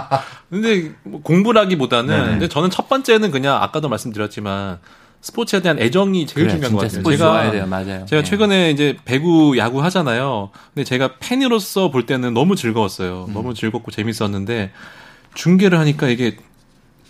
[0.50, 2.30] 근데 뭐 공부라기보다는, 네네.
[2.30, 4.78] 근데 저는 첫 번째는 그냥 아까도 말씀드렸지만
[5.20, 6.98] 스포츠에 대한 애정이 제일 그래, 중요한 것 같아요.
[7.00, 8.06] 스포츠 좋아야 돼요, 맞아요.
[8.06, 8.24] 제가 네.
[8.24, 10.50] 최근에 이제 배구 야구 하잖아요.
[10.74, 13.26] 근데 제가 팬으로서 볼 때는 너무 즐거웠어요.
[13.28, 13.34] 음.
[13.34, 14.70] 너무 즐겁고 재밌었는데
[15.34, 16.36] 중계를 하니까 이게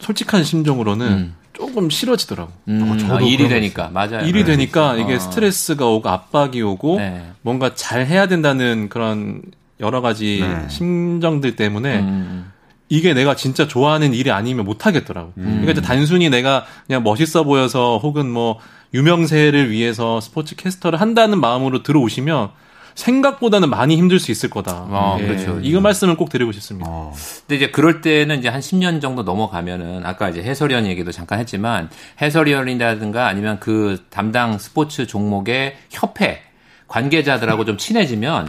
[0.00, 1.34] 솔직한 심정으로는 음.
[1.52, 2.52] 조금 싫어지더라고.
[2.68, 4.20] 음, 저도 아, 일이 되니까 맞아요.
[4.20, 4.52] 일이 네.
[4.52, 5.18] 되니까 이게 어.
[5.18, 7.32] 스트레스가 오고 압박이 오고 네.
[7.42, 9.42] 뭔가 잘 해야 된다는 그런
[9.80, 10.68] 여러 가지 네.
[10.68, 12.52] 심정들 때문에 음.
[12.88, 15.32] 이게 내가 진짜 좋아하는 일이 아니면 못 하겠더라고.
[15.36, 15.58] 음.
[15.62, 18.58] 그러니까 단순히 내가 그냥 멋있어 보여서 혹은 뭐
[18.94, 22.50] 유명세를 위해서 스포츠 캐스터를 한다는 마음으로 들어오시면
[22.94, 24.72] 생각보다는 많이 힘들 수 있을 거다.
[24.90, 25.60] 아, 예, 그렇죠.
[25.62, 26.88] 이거 말씀을 꼭 드리고 싶습니다.
[26.90, 27.14] 어.
[27.46, 31.90] 근데 이제 그럴 때는 이제 한 10년 정도 넘어가면은 아까 이제 해설위원 얘기도 잠깐 했지만
[32.20, 36.42] 해설위원이라든가 아니면 그 담당 스포츠 종목의 협회
[36.88, 38.48] 관계자들하고 좀 친해지면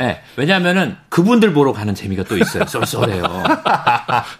[0.00, 2.64] 예, 왜냐하면은 그분들 보러 가는 재미가 또 있어요.
[2.66, 3.22] 쏠쏠해요.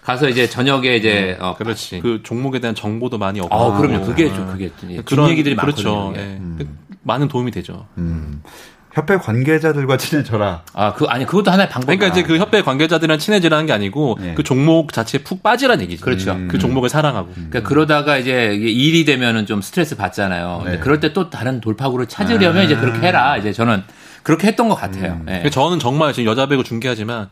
[0.02, 2.00] 가서 이제 저녁에 이제 어, 그렇지.
[2.00, 3.54] 그 종목에 대한 정보도 많이 얻고.
[3.54, 4.04] 아, 그럼요.
[4.04, 5.94] 그게 좀 그게 뒷 그런 얘기들이 그렇죠.
[6.12, 6.22] 많거든요.
[6.22, 6.40] 예.
[6.56, 6.70] 이게.
[7.02, 7.86] 많은 도움이 되죠.
[7.98, 8.42] 음.
[8.98, 10.62] 협회 관계자들과 친해져라.
[10.74, 11.96] 아, 그 아니 그것도 하나의 방법이야.
[11.98, 14.34] 그러니까 이제 그 협회 관계자들이랑 친해지라는 게 아니고 예.
[14.34, 16.04] 그 종목 자체에 푹 빠지란 얘기죠.
[16.04, 16.36] 그렇죠.
[16.48, 17.28] 그 종목을 사랑하고.
[17.34, 20.62] 그러니까 그러다가 이제 일이 되면은 좀 스트레스 받잖아요.
[20.66, 20.78] 네.
[20.78, 23.36] 그럴 때 또 다른 돌파구를 찾으려면 이제 그렇게 해라.
[23.38, 23.82] 이제 저는
[24.22, 25.20] 그렇게 했던 것 같아요.
[25.22, 25.24] 예.
[25.24, 27.28] 그러니까 저는 정말 지금 여자 배구 중계하지만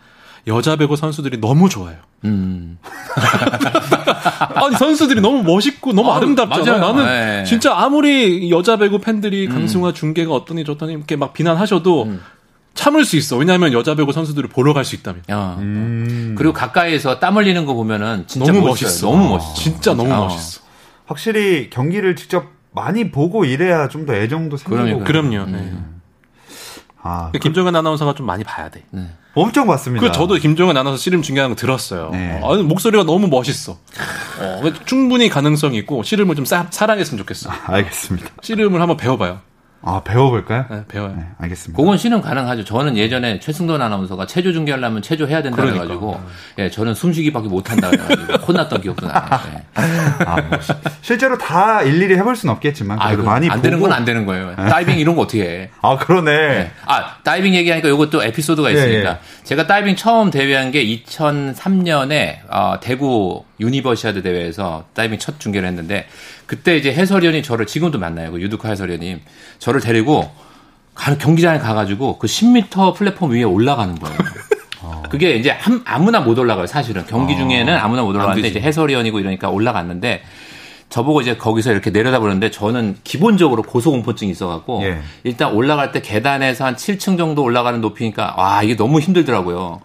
[0.47, 1.97] 여자 배구 선수들이 너무 좋아요.
[2.25, 2.79] 음.
[4.55, 6.79] 아니 선수들이 너무 멋있고 너무 아, 아름답잖아요.
[6.79, 6.93] 맞아요.
[6.93, 7.45] 나는 네.
[7.45, 12.21] 진짜 아무리 여자 배구 팬들이 강승화 중계가 어떠니 저떠니 이렇게 막 비난하셔도 음.
[12.75, 13.37] 참을 수 있어.
[13.37, 15.23] 왜냐하면 여자 배구 선수들을 보러 갈 수 있다면.
[15.31, 15.57] 어.
[15.61, 16.35] 음.
[16.37, 18.87] 그리고 가까이서 땀 흘리는 거 보면은 진짜 너무 멋있어요.
[18.89, 19.07] 멋있어.
[19.11, 19.55] 너무 멋있어.
[19.55, 20.27] 진짜 너무 어.
[20.29, 20.61] 멋있어.
[21.07, 25.05] 확실히 경기를 직접 많이 보고 이래야 좀 더 애정도 생기고.
[25.05, 25.47] 그럼요.
[25.47, 25.73] 네.
[27.07, 28.83] 아, 그 김종현 아나운서가 좀 많이 봐야 돼.
[28.91, 29.09] 네.
[29.35, 30.05] 엄청 봤습니다.
[30.05, 32.11] 그 저도 김종현 아나운서 씨름 중요한 거 들었어요.
[32.11, 32.41] 네.
[32.43, 33.73] 아, 목소리가 너무 멋있어.
[33.73, 37.51] 어, 충분히 가능성이 있고 씨름을 좀 사, 사랑했으면 좋겠어.
[37.67, 38.31] 알겠습니다.
[38.43, 39.41] 씨름을 한번 배워봐요.
[39.89, 40.65] 아, 배워볼까요?
[40.69, 41.15] 네, 배워요.
[41.17, 41.81] 네, 알겠습니다.
[41.81, 42.65] 그건 씨는 가능하죠.
[42.65, 45.85] 저는 예전에 최승돈 아나운서가 체조 중계하려면 체조 해야 된다 그러니까.
[45.85, 46.21] 그래가지고
[46.59, 49.23] 예, 저는 숨쉬기밖에 못한다 그래가지고 혼났던 기억도 나요.
[49.55, 49.63] 예.
[50.25, 50.73] 아, 뭐 시-
[51.03, 53.63] 실제로 다 일일이 해볼 수는 없겠지만 아, 그래도 이거 많이 안 보고.
[53.63, 54.57] 되는 건 안 되는 거예요.
[54.57, 55.71] 다이빙 이런 거 어떻게 해?
[55.83, 56.33] 아, 그러네.
[56.37, 56.71] 네.
[56.87, 59.11] 아, 다이빙 얘기하니까 이것도 에피소드가 있으니까.
[59.11, 66.07] 예, 제가 다이빙 처음 대회한 게 2003년에 어, 대구 유니버시아드 대회에서 다이빙 첫 중계를 했는데
[66.47, 68.31] 그때 이제 해설위원이 저를 지금도 만나요.
[68.33, 69.21] 그 유두카 해설위원님.
[69.59, 70.31] 저를 데리고
[70.95, 74.17] 가- 경기장에 가가지고 그 10m 플랫폼 위에 올라가는 거예요.
[75.11, 77.05] 그게 이제 한- 아무나 못 올라가요, 사실은.
[77.07, 80.23] 경기 중에는 아무나 못 올라가는데 이제 해설위원이고 이러니까 올라갔는데
[80.89, 85.01] 저보고 이제 거기서 이렇게 내려다 보는데 저는 기본적으로 고소공포증이 있어갖고 예.
[85.25, 89.81] 일단 올라갈 때 계단에서 한 7층 정도 올라가는 높이니까 와 이게 너무 힘들더라고요.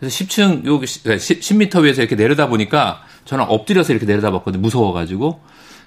[0.00, 4.60] 그래서 10층 여기 10m 위에서 이렇게 내려다 보니까 저는 엎드려서 이렇게 내려다 봤거든요.
[4.60, 5.40] 무서워가지고.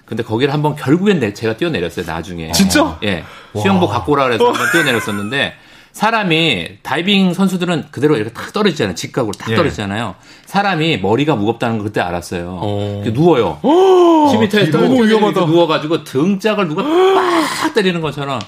[0.05, 2.05] 근데 거기를 한번 결국엔 내- 제가 뛰어내렸어요.
[2.05, 2.51] 나중에.
[2.51, 2.97] 진짜?
[3.03, 3.23] 예.
[3.59, 5.53] 수영복 갖고 오라 그래서 한번 뛰어내렸었는데
[5.93, 8.95] 사람이 다이빙 선수들은 그대로 이렇게 탁 떨어지잖아요.
[8.95, 9.55] 직각으로 탁 예.
[9.55, 10.15] 떨어지잖아요.
[10.47, 12.57] 사람이 머리가 무겁다는 걸 그때 알았어요.
[12.61, 13.03] 어.
[13.13, 13.59] 누워요.
[13.63, 15.41] 10m에 너무 위험하다.
[15.45, 16.83] 누워가지고 등짝을 누가
[17.61, 18.39] 빡 때리는 것처럼.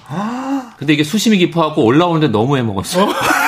[0.77, 3.07] 근데 이게 수심이 깊어갖고 올라오는데 너무 해먹었어요.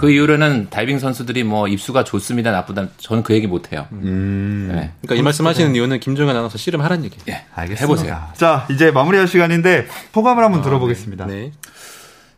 [0.00, 2.88] 그 이후로는 다이빙 선수들이 뭐 입수가 좋습니다, 나쁘다.
[2.96, 3.86] 저는 그 얘기 못 해요.
[3.92, 4.68] 음.
[4.72, 4.92] 네.
[5.02, 7.18] 그러니까 이 말씀하시는 이유는 김종현 아나운서 씨름 하라는 얘기.
[7.28, 7.44] 예.
[7.54, 7.82] 알겠습니다.
[7.82, 8.18] 해보세요.
[8.34, 11.26] 자, 이제 마무리할 시간인데 소감을 한번 들어보겠습니다.
[11.26, 11.52] 네.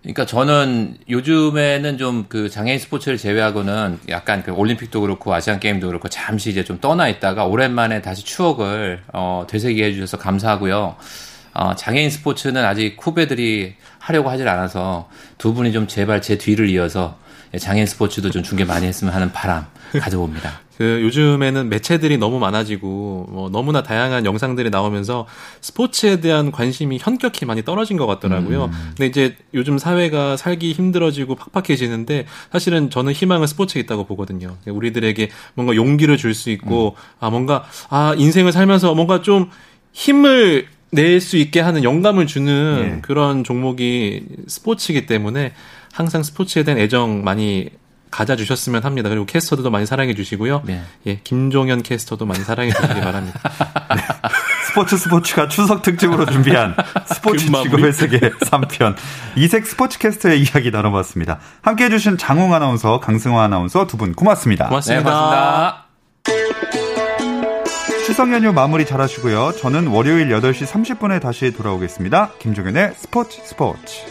[0.03, 6.09] 그러니까 저는 요즘에는 좀 그 장애인 스포츠를 제외하고는 약간 그 올림픽도 그렇고 아시안 게임도 그렇고
[6.09, 10.97] 잠시 이제 좀 떠나 있다가 오랜만에 다시 추억을 어, 되새기게 해주셔서 감사하고요.
[11.55, 17.19] 어, 장애인 스포츠는 아직 후배들이 하려고 하질 않아서 두 분이 좀 제발 제 뒤를 이어서
[17.59, 19.67] 장애인 스포츠도 좀 중계 많이 했으면 하는 바람
[20.01, 20.61] 가져봅니다.
[20.79, 25.27] 그 요즘에는 매체들이 너무 많아지고 뭐 너무나 다양한 영상들이 나오면서
[25.61, 28.71] 스포츠에 대한 관심이 현격히 많이 떨어진 것 같더라고요.
[28.97, 34.57] 근데 이제 요즘 사회가 살기 힘들어지고 팍팍해지는데 사실은 저는 희망은 스포츠에 있다고 보거든요.
[34.67, 39.51] 우리들에게 뭔가 용기를 줄 수 있고 아 뭔가 아 인생을 살면서 뭔가 좀
[39.93, 43.01] 힘을 낼 수 있게 하는 영감을 주는 예.
[43.01, 45.53] 그런 종목이 스포츠이기 때문에
[45.93, 47.69] 항상 스포츠에 대한 애정 많이
[48.11, 49.09] 가져주셨으면 합니다.
[49.09, 50.63] 그리고 캐스터들도 많이 사랑해 주시고요.
[50.67, 50.83] 네.
[51.07, 53.41] 예, 김종현 캐스터도 많이 사랑해 주시기 바랍니다.
[54.69, 56.75] 스포츠 스포츠가 추석 특집으로 준비한
[57.07, 57.47] 스포츠.
[57.47, 58.97] 직업의 세계 3편
[59.37, 61.39] 이색 스포츠 캐스터의 이야기 나눠봤습니다.
[61.63, 64.65] 함께해 주신 장홍 아나운서, 강승화 아나운서 두 분 고맙습니다.
[64.65, 65.03] 네, 고맙습니다.
[65.05, 65.87] 고맙습니다.
[68.07, 69.53] 추석 연휴 마무리 잘 하시고요.
[69.59, 72.33] 저는 월요일 8시 30분에 다시 돌아오겠습니다.
[72.41, 74.03] 김종현의 스포츠 스포츠.